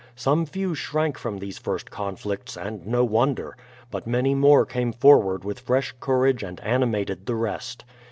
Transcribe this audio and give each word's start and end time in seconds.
Some 0.15 0.47
few 0.47 0.73
shrank 0.73 1.19
from 1.19 1.37
these 1.37 1.59
first 1.59 1.91
conflicts, 1.91 2.57
and 2.57 2.87
no 2.87 3.05
wonder; 3.05 3.55
but 3.91 4.07
many 4.07 4.33
more 4.33 4.65
came 4.65 4.91
forward 4.91 5.43
with 5.43 5.59
fresh 5.59 5.93
courage 5.99 6.41
and 6.41 6.59
animated 6.61 7.27
the 7.27 7.35
rest. 7.35 7.85